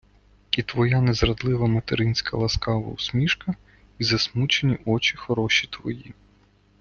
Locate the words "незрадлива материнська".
1.01-2.37